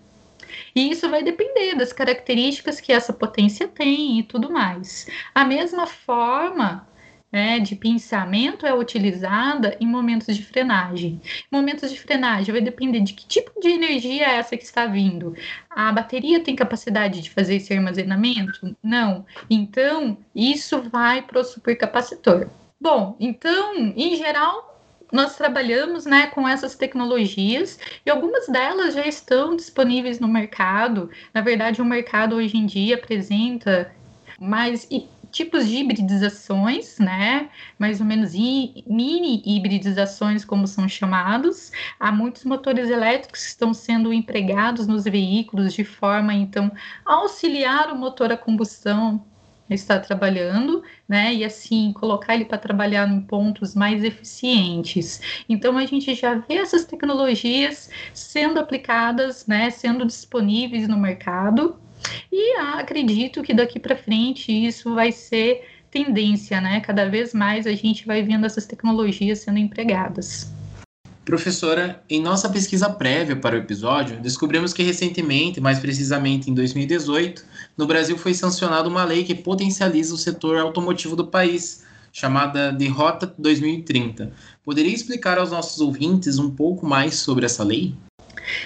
E 0.75 0.90
isso 0.90 1.09
vai 1.09 1.23
depender 1.23 1.75
das 1.75 1.92
características 1.92 2.80
que 2.80 2.92
essa 2.92 3.12
potência 3.12 3.66
tem 3.68 4.18
e 4.18 4.23
tudo 4.23 4.50
mais. 4.50 5.07
A 5.35 5.45
mesma 5.45 5.87
forma 5.87 6.87
né, 7.30 7.58
de 7.61 7.76
pensamento 7.76 8.66
é 8.66 8.75
utilizada 8.75 9.76
em 9.80 9.87
momentos 9.87 10.35
de 10.35 10.44
frenagem. 10.44 11.20
Momentos 11.50 11.90
de 11.90 12.00
frenagem 12.00 12.52
vai 12.52 12.61
depender 12.61 13.00
de 13.00 13.12
que 13.12 13.26
tipo 13.26 13.61
de 13.61 13.68
energia 13.68 14.26
é 14.26 14.37
essa 14.37 14.56
que 14.56 14.64
está 14.64 14.87
vindo. 14.87 15.35
A 15.68 15.92
bateria 15.92 16.40
tem 16.40 16.56
capacidade 16.56 17.20
de 17.20 17.30
fazer 17.30 17.56
esse 17.56 17.73
armazenamento? 17.73 18.76
Não. 18.82 19.26
Então, 19.49 20.18
isso 20.35 20.82
vai 20.90 21.23
para 21.23 21.40
o 21.40 21.44
supercapacitor. 21.44 22.49
Bom, 22.80 23.16
então, 23.20 23.75
em 23.97 24.16
geral, 24.16 24.78
nós 25.12 25.37
trabalhamos 25.37 26.06
né, 26.06 26.26
com 26.28 26.47
essas 26.47 26.75
tecnologias 26.75 27.78
e 28.04 28.11
algumas 28.11 28.47
delas 28.47 28.94
já 28.94 29.06
estão 29.06 29.56
disponíveis 29.56 30.20
no 30.20 30.28
mercado. 30.28 31.11
Na 31.32 31.40
verdade, 31.40 31.82
o 31.82 31.85
mercado 31.85 32.37
hoje 32.37 32.56
em 32.56 32.66
dia 32.66 32.97
apresenta 32.97 33.92
mais 34.38 34.87
tipos 35.30 35.66
de 35.66 35.76
hibridizações, 35.76 36.99
né? 36.99 37.50
Mais 37.78 38.00
ou 38.00 38.06
menos 38.06 38.32
mini 38.35 39.42
hibridizações, 39.44 40.44
como 40.44 40.66
são 40.66 40.88
chamados. 40.88 41.70
Há 41.99 42.11
muitos 42.11 42.44
motores 42.44 42.88
elétricos 42.90 43.42
que 43.42 43.49
estão 43.49 43.73
sendo 43.75 44.12
empregados 44.12 44.87
nos 44.87 45.04
veículos 45.04 45.73
de 45.73 45.85
forma, 45.85 46.35
então, 46.35 46.70
a 47.04 47.14
auxiliar 47.14 47.92
o 47.92 47.97
motor 47.97 48.32
a 48.32 48.37
combustão 48.37 49.25
está 49.75 49.99
trabalhando, 49.99 50.82
né? 51.08 51.35
E 51.35 51.44
assim 51.44 51.92
colocar 51.92 52.35
ele 52.35 52.44
para 52.44 52.58
trabalhar 52.58 53.08
em 53.08 53.20
pontos 53.20 53.75
mais 53.75 54.02
eficientes. 54.02 55.20
Então 55.49 55.76
a 55.76 55.85
gente 55.85 56.14
já 56.14 56.35
vê 56.35 56.54
essas 56.54 56.85
tecnologias 56.85 57.90
sendo 58.14 58.58
aplicadas, 58.58 59.47
né? 59.47 59.70
Sendo 59.70 60.06
disponíveis 60.06 60.88
no 60.88 60.99
mercado 60.99 61.78
e 62.30 62.56
acredito 62.56 63.42
que 63.42 63.54
daqui 63.54 63.78
para 63.78 63.96
frente 63.96 64.52
isso 64.52 64.94
vai 64.94 65.12
ser 65.12 65.64
tendência, 65.90 66.60
né? 66.60 66.80
Cada 66.80 67.08
vez 67.08 67.32
mais 67.32 67.66
a 67.66 67.74
gente 67.74 68.06
vai 68.06 68.22
vendo 68.22 68.46
essas 68.46 68.66
tecnologias 68.66 69.40
sendo 69.40 69.58
empregadas. 69.58 70.52
Professora, 71.24 72.02
em 72.08 72.22
nossa 72.22 72.48
pesquisa 72.48 72.88
prévia 72.88 73.36
para 73.36 73.54
o 73.54 73.58
episódio, 73.58 74.18
descobrimos 74.18 74.72
que 74.72 74.82
recentemente, 74.82 75.60
mais 75.60 75.78
precisamente 75.78 76.50
em 76.50 76.54
2018, 76.54 77.44
no 77.76 77.86
Brasil 77.86 78.16
foi 78.16 78.32
sancionada 78.32 78.88
uma 78.88 79.04
lei 79.04 79.24
que 79.24 79.34
potencializa 79.34 80.14
o 80.14 80.16
setor 80.16 80.56
automotivo 80.58 81.14
do 81.14 81.26
país, 81.26 81.84
chamada 82.10 82.72
de 82.72 82.88
Rota 82.88 83.30
2030. 83.38 84.32
Poderia 84.64 84.94
explicar 84.94 85.38
aos 85.38 85.50
nossos 85.50 85.82
ouvintes 85.82 86.38
um 86.38 86.50
pouco 86.50 86.86
mais 86.86 87.16
sobre 87.16 87.44
essa 87.44 87.62
lei? 87.62 87.94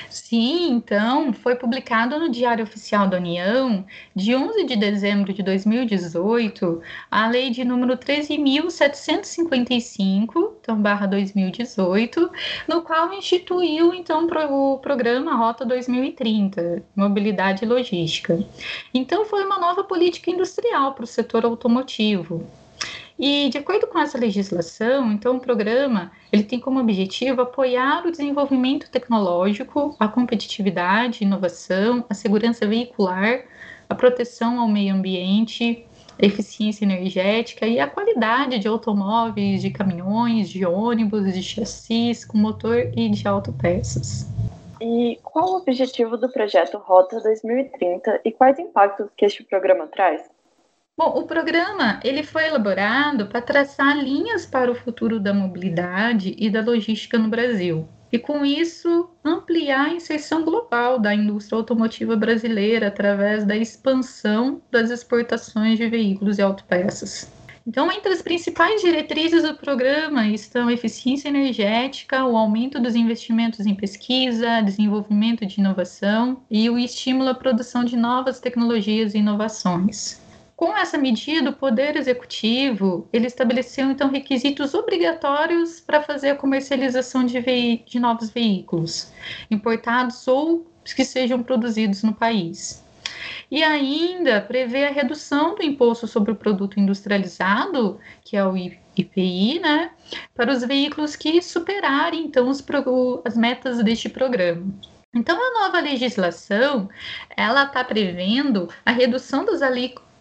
Sim, 0.08 0.72
então, 0.72 1.32
foi 1.32 1.56
publicado 1.56 2.18
no 2.18 2.30
Diário 2.30 2.64
Oficial 2.64 3.08
da 3.08 3.16
União, 3.16 3.84
de 4.14 4.34
11 4.34 4.64
de 4.64 4.76
dezembro 4.76 5.32
de 5.32 5.42
2018, 5.42 6.82
a 7.10 7.28
lei 7.28 7.50
de 7.50 7.64
número 7.64 7.96
13.755, 7.96 10.52
então, 10.60 10.80
barra 10.80 11.06
2018, 11.06 12.30
no 12.68 12.82
qual 12.82 13.12
instituiu, 13.12 13.92
então, 13.94 14.26
o 14.50 14.78
programa 14.78 15.34
Rota 15.34 15.64
2030, 15.64 16.82
Mobilidade 16.94 17.64
e 17.64 17.68
Logística. 17.68 18.38
Então, 18.94 19.24
foi 19.24 19.44
uma 19.44 19.58
nova 19.58 19.82
política 19.84 20.30
industrial 20.30 20.94
para 20.94 21.04
o 21.04 21.06
setor 21.06 21.44
automotivo. 21.44 22.46
E 23.24 23.48
de 23.50 23.56
acordo 23.56 23.86
com 23.86 24.00
essa 24.00 24.18
legislação, 24.18 25.12
então 25.12 25.36
o 25.36 25.40
programa 25.40 26.10
ele 26.32 26.42
tem 26.42 26.58
como 26.58 26.80
objetivo 26.80 27.42
apoiar 27.42 28.04
o 28.04 28.10
desenvolvimento 28.10 28.90
tecnológico, 28.90 29.94
a 29.96 30.08
competitividade, 30.08 31.22
inovação, 31.22 32.04
a 32.10 32.14
segurança 32.14 32.66
veicular, 32.66 33.44
a 33.88 33.94
proteção 33.94 34.58
ao 34.58 34.66
meio 34.66 34.92
ambiente, 34.92 35.86
a 36.20 36.26
eficiência 36.26 36.84
energética 36.84 37.64
e 37.64 37.78
a 37.78 37.86
qualidade 37.86 38.58
de 38.58 38.66
automóveis, 38.66 39.62
de 39.62 39.70
caminhões, 39.70 40.48
de 40.48 40.66
ônibus, 40.66 41.32
de 41.32 41.44
chassis 41.44 42.24
com 42.24 42.36
motor 42.36 42.90
e 42.96 43.08
de 43.08 43.28
autopeças. 43.28 44.26
E 44.80 45.20
qual 45.22 45.52
o 45.52 45.56
objetivo 45.58 46.16
do 46.16 46.28
projeto 46.28 46.76
Rota 46.76 47.20
2030 47.20 48.22
e 48.24 48.32
quais 48.32 48.58
impactos 48.58 49.06
que 49.16 49.24
este 49.24 49.44
programa 49.44 49.86
traz? 49.86 50.28
Bom, 50.94 51.08
o 51.18 51.26
programa 51.26 51.98
ele 52.04 52.22
foi 52.22 52.46
elaborado 52.46 53.26
para 53.26 53.40
traçar 53.40 53.96
linhas 53.98 54.44
para 54.44 54.70
o 54.70 54.74
futuro 54.74 55.18
da 55.18 55.32
mobilidade 55.32 56.36
e 56.38 56.50
da 56.50 56.60
logística 56.60 57.18
no 57.18 57.28
Brasil. 57.28 57.88
E 58.12 58.18
com 58.18 58.44
isso, 58.44 59.08
ampliar 59.24 59.86
a 59.86 59.94
inserção 59.94 60.44
global 60.44 60.98
da 60.98 61.14
indústria 61.14 61.56
automotiva 61.56 62.14
brasileira 62.14 62.88
através 62.88 63.46
da 63.46 63.56
expansão 63.56 64.60
das 64.70 64.90
exportações 64.90 65.78
de 65.78 65.88
veículos 65.88 66.36
e 66.36 66.42
autopeças. 66.42 67.32
Então, 67.66 67.90
entre 67.90 68.12
as 68.12 68.20
principais 68.20 68.82
diretrizes 68.82 69.44
do 69.44 69.54
programa 69.54 70.26
estão 70.28 70.70
eficiência 70.70 71.28
energética, 71.28 72.26
o 72.26 72.36
aumento 72.36 72.78
dos 72.78 72.94
investimentos 72.94 73.64
em 73.64 73.74
pesquisa, 73.74 74.60
desenvolvimento 74.60 75.46
de 75.46 75.58
inovação 75.58 76.42
e 76.50 76.68
o 76.68 76.76
estímulo 76.76 77.30
à 77.30 77.34
produção 77.34 77.82
de 77.82 77.96
novas 77.96 78.40
tecnologias 78.40 79.14
e 79.14 79.18
inovações. 79.18 80.21
Com 80.62 80.76
essa 80.76 80.96
medida, 80.96 81.50
o 81.50 81.52
Poder 81.52 81.96
Executivo 81.96 83.08
ele 83.12 83.26
estabeleceu 83.26 83.90
então 83.90 84.08
requisitos 84.08 84.74
obrigatórios 84.74 85.80
para 85.80 86.00
fazer 86.00 86.30
a 86.30 86.36
comercialização 86.36 87.24
de, 87.24 87.82
de 87.84 87.98
novos 87.98 88.30
veículos 88.30 89.12
importados 89.50 90.28
ou 90.28 90.64
que 90.84 91.04
sejam 91.04 91.42
produzidos 91.42 92.04
no 92.04 92.14
país. 92.14 92.80
E 93.50 93.60
ainda 93.60 94.40
prevê 94.40 94.84
a 94.84 94.92
redução 94.92 95.56
do 95.56 95.64
imposto 95.64 96.06
sobre 96.06 96.30
o 96.30 96.36
produto 96.36 96.78
industrializado, 96.78 97.98
que 98.24 98.36
é 98.36 98.46
o 98.46 98.56
IPI, 98.56 99.58
né, 99.58 99.90
para 100.32 100.52
os 100.52 100.62
veículos 100.62 101.16
que 101.16 101.42
superarem 101.42 102.26
então 102.26 102.48
os, 102.48 102.64
as 103.24 103.36
metas 103.36 103.82
deste 103.82 104.08
programa. 104.08 104.72
Então, 105.12 105.36
a 105.36 105.64
nova 105.64 105.80
legislação, 105.80 106.88
ela 107.36 107.64
está 107.64 107.82
prevendo 107.82 108.68
a 108.86 108.92
redução 108.92 109.44
das 109.44 109.60
alíquotas 109.60 110.11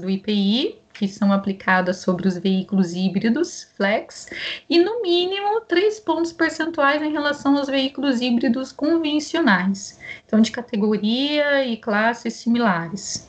do 0.00 0.10
IPI, 0.10 0.78
que 0.92 1.08
são 1.08 1.32
aplicadas 1.32 1.98
sobre 1.98 2.26
os 2.26 2.38
veículos 2.38 2.94
híbridos 2.94 3.64
flex, 3.76 4.28
e 4.68 4.78
no 4.78 5.02
mínimo 5.02 5.60
3 5.62 6.00
pontos 6.00 6.32
percentuais 6.32 7.02
em 7.02 7.12
relação 7.12 7.56
aos 7.56 7.68
veículos 7.68 8.20
híbridos 8.20 8.72
convencionais, 8.72 10.00
então 10.26 10.40
de 10.40 10.50
categoria 10.50 11.64
e 11.64 11.76
classes 11.76 12.34
similares. 12.34 13.28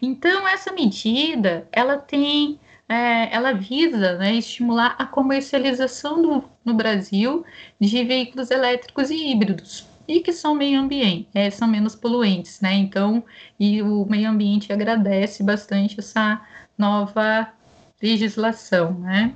Então, 0.00 0.48
essa 0.48 0.72
medida, 0.72 1.68
ela 1.72 1.98
tem 1.98 2.58
é, 2.88 3.34
ela 3.34 3.52
visa 3.52 4.16
né, 4.16 4.34
estimular 4.34 4.96
a 4.98 5.04
comercialização 5.04 6.22
do, 6.22 6.44
no 6.64 6.72
Brasil 6.72 7.44
de 7.78 8.02
veículos 8.02 8.50
elétricos 8.50 9.10
e 9.10 9.30
híbridos, 9.30 9.86
e 10.08 10.20
que 10.20 10.32
são 10.32 10.54
meio 10.54 10.80
ambiente, 10.80 11.28
é, 11.34 11.50
são 11.50 11.68
menos 11.68 11.94
poluentes, 11.94 12.60
né? 12.62 12.72
Então, 12.72 13.22
e 13.60 13.82
o 13.82 14.06
meio 14.06 14.30
ambiente 14.30 14.72
agradece 14.72 15.42
bastante 15.42 16.00
essa 16.00 16.40
nova 16.78 17.52
legislação, 18.02 18.94
né? 18.94 19.34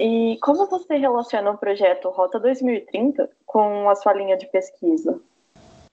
E 0.00 0.38
como 0.40 0.66
você 0.66 0.96
relaciona 0.96 1.50
o 1.50 1.58
projeto 1.58 2.08
Rota 2.10 2.38
2030 2.38 3.28
com 3.44 3.90
a 3.90 3.96
sua 3.96 4.14
linha 4.14 4.36
de 4.36 4.46
pesquisa? 4.46 5.20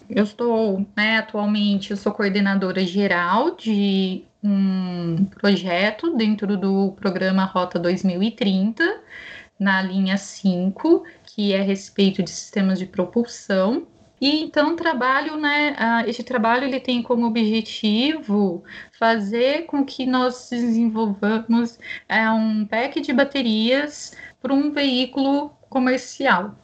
Eu 0.07 0.23
estou, 0.23 0.85
né, 0.95 1.17
atualmente, 1.17 1.89
eu 1.89 1.97
sou 1.97 2.11
coordenadora 2.11 2.81
geral 2.81 3.55
de 3.55 4.23
um 4.43 5.25
projeto 5.25 6.15
dentro 6.15 6.55
do 6.55 6.91
programa 6.91 7.45
Rota 7.45 7.79
2030, 7.79 8.83
na 9.59 9.81
linha 9.81 10.17
5, 10.17 11.03
que 11.23 11.53
é 11.53 11.61
a 11.61 11.63
respeito 11.63 12.21
de 12.21 12.29
sistemas 12.29 12.77
de 12.77 12.85
propulsão. 12.85 13.87
E 14.19 14.41
então 14.43 14.75
trabalho, 14.75 15.35
né, 15.37 15.75
esse 16.07 16.23
trabalho 16.23 16.65
ele 16.65 16.79
tem 16.79 17.03
como 17.03 17.25
objetivo 17.27 18.63
fazer 18.97 19.65
com 19.65 19.85
que 19.85 20.05
nós 20.05 20.49
desenvolvamos 20.49 21.77
é, 22.07 22.29
um 22.29 22.65
pack 22.65 23.01
de 23.01 23.11
baterias 23.13 24.15
para 24.41 24.53
um 24.53 24.71
veículo 24.71 25.49
comercial. 25.69 26.55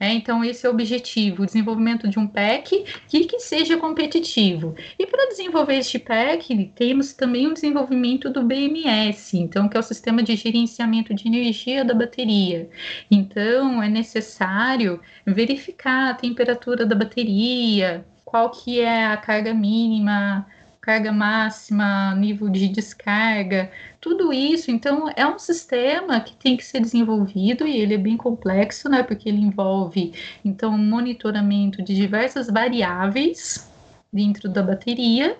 É, 0.00 0.12
então, 0.12 0.44
esse 0.44 0.64
é 0.64 0.68
o 0.68 0.72
objetivo, 0.72 1.42
o 1.42 1.46
desenvolvimento 1.46 2.06
de 2.08 2.20
um 2.20 2.26
pack 2.26 2.84
que, 3.08 3.24
que 3.24 3.40
seja 3.40 3.76
competitivo. 3.76 4.76
E 4.96 5.04
para 5.06 5.26
desenvolver 5.26 5.76
este 5.76 5.98
pack, 5.98 6.72
temos 6.76 7.12
também 7.12 7.48
o 7.48 7.54
desenvolvimento 7.54 8.30
do 8.30 8.44
BMS, 8.44 9.36
então, 9.36 9.68
que 9.68 9.76
é 9.76 9.80
o 9.80 9.82
sistema 9.82 10.22
de 10.22 10.36
gerenciamento 10.36 11.12
de 11.12 11.26
energia 11.26 11.84
da 11.84 11.94
bateria. 11.94 12.70
Então, 13.10 13.82
é 13.82 13.88
necessário 13.88 15.00
verificar 15.26 16.10
a 16.10 16.14
temperatura 16.14 16.86
da 16.86 16.94
bateria, 16.94 18.06
qual 18.24 18.50
que 18.50 18.80
é 18.80 19.06
a 19.06 19.16
carga 19.16 19.52
mínima 19.52 20.46
carga 20.88 21.12
máxima, 21.12 22.14
nível 22.14 22.48
de 22.48 22.66
descarga, 22.66 23.70
tudo 24.00 24.32
isso. 24.32 24.70
Então, 24.70 25.12
é 25.14 25.26
um 25.26 25.38
sistema 25.38 26.18
que 26.18 26.34
tem 26.34 26.56
que 26.56 26.64
ser 26.64 26.80
desenvolvido 26.80 27.66
e 27.66 27.76
ele 27.76 27.92
é 27.92 27.98
bem 27.98 28.16
complexo, 28.16 28.88
né? 28.88 29.02
Porque 29.02 29.28
ele 29.28 29.42
envolve, 29.42 30.14
então, 30.42 30.78
monitoramento 30.78 31.82
de 31.82 31.94
diversas 31.94 32.46
variáveis 32.46 33.70
dentro 34.10 34.48
da 34.48 34.62
bateria 34.62 35.36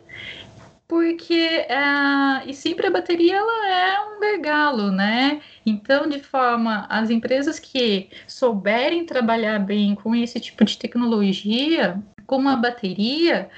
porque 0.87 1.67
uh, 1.69 2.49
e 2.49 2.55
sempre 2.55 2.87
a 2.87 2.91
bateria 2.91 3.37
ela 3.37 3.69
é 3.69 4.01
um 4.01 4.21
gargalo, 4.21 4.91
né? 4.91 5.41
Então, 5.65 6.09
de 6.09 6.19
forma 6.19 6.87
as 6.89 7.11
empresas 7.11 7.59
que 7.59 8.09
souberem 8.27 9.05
trabalhar 9.05 9.59
bem 9.59 9.95
com 9.95 10.15
esse 10.15 10.41
tipo 10.41 10.65
de 10.65 10.79
tecnologia, 10.79 12.03
como 12.27 12.49
a 12.49 12.57
bateria, 12.57 13.51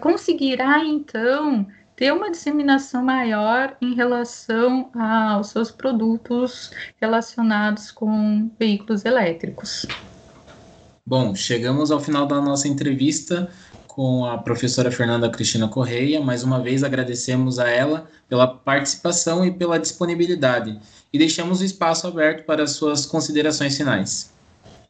conseguirá 0.00 0.84
então 0.84 1.66
ter 1.96 2.12
uma 2.12 2.30
disseminação 2.30 3.02
maior 3.02 3.76
em 3.82 3.94
relação 3.94 4.90
aos 4.94 5.48
seus 5.48 5.70
produtos 5.70 6.70
relacionados 7.00 7.90
com 7.90 8.50
veículos 8.58 9.04
elétricos. 9.04 9.84
Bom, 11.04 11.34
chegamos 11.34 11.90
ao 11.90 11.98
final 11.98 12.26
da 12.26 12.40
nossa 12.40 12.68
entrevista 12.68 13.50
com 13.88 14.24
a 14.24 14.38
professora 14.38 14.92
Fernanda 14.92 15.28
Cristina 15.28 15.66
Correia. 15.66 16.20
Mais 16.20 16.44
uma 16.44 16.60
vez 16.60 16.84
agradecemos 16.84 17.58
a 17.58 17.68
ela 17.68 18.08
pela 18.28 18.46
participação 18.46 19.44
e 19.44 19.50
pela 19.50 19.76
disponibilidade 19.76 20.78
e 21.12 21.18
deixamos 21.18 21.60
o 21.60 21.64
espaço 21.64 22.06
aberto 22.06 22.44
para 22.44 22.62
as 22.62 22.72
suas 22.72 23.06
considerações 23.06 23.76
finais. 23.76 24.32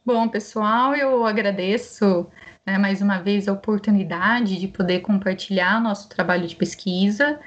Bom, 0.05 0.29
pessoal, 0.29 0.95
eu 0.95 1.25
agradeço 1.25 2.27
né, 2.69 2.77
mais 2.77 3.01
uma 3.01 3.19
vez 3.19 3.49
a 3.49 3.53
oportunidade 3.55 4.59
de 4.61 4.69
poder 4.69 5.01
compartilhar 5.01 5.81
nosso 5.81 6.07
trabalho 6.07 6.47
de 6.47 6.55
pesquisa. 6.55 7.41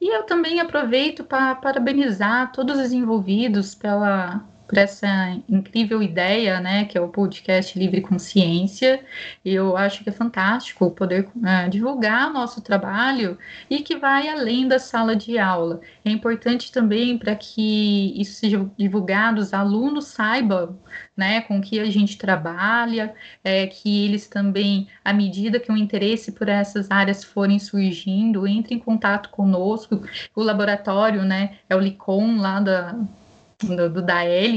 E 0.00 0.14
eu 0.14 0.22
também 0.22 0.60
aproveito 0.60 1.24
para 1.24 1.56
parabenizar 1.56 2.52
todos 2.52 2.78
os 2.78 2.92
envolvidos 2.92 3.74
pela 3.74 4.40
por 4.68 4.76
essa 4.76 5.08
incrível 5.48 6.02
ideia, 6.02 6.60
né, 6.60 6.84
que 6.84 6.98
é 6.98 7.00
o 7.00 7.08
podcast 7.08 7.76
Livre 7.78 8.02
Consciência. 8.02 9.02
Eu 9.42 9.78
acho 9.78 10.04
que 10.04 10.10
é 10.10 10.12
fantástico 10.12 10.90
poder 10.90 11.24
uh, 11.24 11.70
divulgar 11.70 12.30
nosso 12.30 12.60
trabalho 12.60 13.38
e 13.70 13.80
que 13.80 13.96
vai 13.96 14.28
além 14.28 14.68
da 14.68 14.78
sala 14.78 15.16
de 15.16 15.38
aula. 15.38 15.80
É 16.04 16.10
importante 16.10 16.70
também 16.70 17.16
para 17.16 17.34
que 17.34 18.12
isso 18.20 18.34
seja 18.34 18.70
divulgado, 18.76 19.40
os 19.40 19.54
alunos 19.54 20.04
saibam, 20.08 20.78
né, 21.16 21.40
com 21.40 21.62
que 21.62 21.80
a 21.80 21.86
gente 21.86 22.18
trabalha, 22.18 23.14
é, 23.42 23.66
que 23.66 24.04
eles 24.04 24.28
também, 24.28 24.86
à 25.02 25.14
medida 25.14 25.58
que 25.58 25.72
o 25.72 25.76
interesse 25.78 26.32
por 26.32 26.46
essas 26.46 26.90
áreas 26.90 27.24
forem 27.24 27.58
surgindo, 27.58 28.46
entrem 28.46 28.76
em 28.76 28.80
contato 28.80 29.30
conosco. 29.30 30.02
O 30.36 30.42
laboratório, 30.42 31.24
né, 31.24 31.56
é 31.70 31.74
o 31.74 31.80
LICOM 31.80 32.36
lá 32.36 32.60
da 32.60 32.94
do, 33.62 33.88
do 33.90 34.04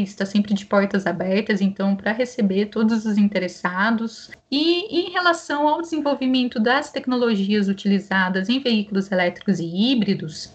está 0.03 0.25
sempre 0.25 0.53
de 0.53 0.65
portas 0.65 1.07
abertas, 1.07 1.59
então, 1.59 1.95
para 1.95 2.11
receber 2.11 2.67
todos 2.67 3.05
os 3.05 3.17
interessados. 3.17 4.29
E 4.49 4.99
em 4.99 5.11
relação 5.11 5.67
ao 5.67 5.81
desenvolvimento 5.81 6.59
das 6.59 6.91
tecnologias 6.91 7.67
utilizadas 7.67 8.47
em 8.47 8.59
veículos 8.59 9.11
elétricos 9.11 9.59
e 9.59 9.65
híbridos, 9.65 10.51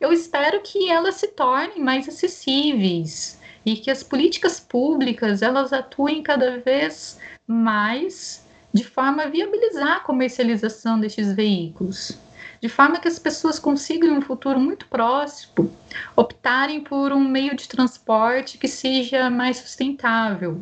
eu 0.00 0.12
espero 0.12 0.60
que 0.62 0.90
elas 0.90 1.16
se 1.16 1.28
tornem 1.28 1.80
mais 1.80 2.08
acessíveis 2.08 3.40
e 3.64 3.76
que 3.76 3.90
as 3.90 4.02
políticas 4.02 4.60
públicas 4.60 5.42
elas 5.42 5.72
atuem 5.72 6.22
cada 6.22 6.58
vez 6.58 7.18
mais 7.46 8.46
de 8.72 8.84
forma 8.84 9.24
a 9.24 9.28
viabilizar 9.28 9.96
a 9.96 10.00
comercialização 10.00 11.00
destes 11.00 11.32
veículos 11.32 12.18
de 12.60 12.68
forma 12.68 12.98
que 12.98 13.08
as 13.08 13.18
pessoas 13.18 13.58
consigam, 13.58 14.10
em 14.10 14.18
um 14.18 14.22
futuro 14.22 14.58
muito 14.58 14.86
próximo, 14.88 15.70
optarem 16.16 16.80
por 16.80 17.12
um 17.12 17.20
meio 17.20 17.54
de 17.54 17.68
transporte 17.68 18.58
que 18.58 18.68
seja 18.68 19.30
mais 19.30 19.58
sustentável, 19.58 20.60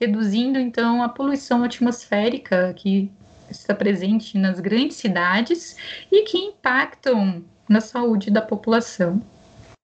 reduzindo 0.00 0.58
então 0.58 1.02
a 1.02 1.08
poluição 1.08 1.62
atmosférica 1.62 2.72
que 2.74 3.10
está 3.50 3.74
presente 3.74 4.36
nas 4.36 4.60
grandes 4.60 4.96
cidades 4.96 5.76
e 6.10 6.22
que 6.22 6.38
impactam 6.38 7.42
na 7.68 7.80
saúde 7.80 8.30
da 8.30 8.42
população. 8.42 9.20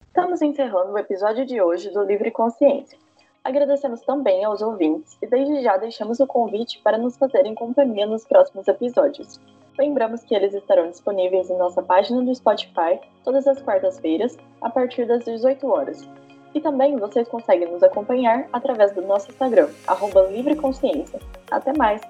Estamos 0.07 0.43
encerrando 0.43 0.93
o 0.93 0.99
episódio 0.99 1.45
de 1.45 1.61
hoje 1.61 1.91
do 1.91 2.03
Livre 2.03 2.31
Consciência. 2.31 2.99
Agradecemos 3.43 4.01
também 4.01 4.45
aos 4.45 4.63
ouvintes 4.63 5.19
e 5.21 5.27
desde 5.27 5.63
já 5.63 5.77
deixamos 5.77 6.19
o 6.19 6.27
convite 6.27 6.81
para 6.83 6.97
nos 6.97 7.17
fazerem 7.17 7.55
companhia 7.55 8.07
nos 8.07 8.25
próximos 8.25 8.67
episódios. 8.69 9.39
Lembramos 9.79 10.23
que 10.23 10.35
eles 10.35 10.55
estarão 10.55 10.89
disponíveis 10.89 11.51
em 11.51 11.57
nossa 11.57 11.83
página 11.83 12.23
do 12.23 12.35
Spotify 12.35 13.01
todas 13.25 13.47
as 13.47 13.61
quartas-feiras, 13.61 14.37
a 14.61 14.71
partir 14.71 15.07
das 15.07 15.25
18 15.25 15.67
horas. 15.67 16.09
E 16.55 16.61
também 16.61 16.97
vocês 16.97 17.27
conseguem 17.27 17.71
nos 17.71 17.83
acompanhar 17.83 18.47
através 18.53 18.93
do 18.93 19.03
nosso 19.03 19.31
Instagram, 19.31 19.69
arroba 19.87 20.29
Consciência. 20.61 21.19
Até 21.51 21.73
mais! 21.77 22.01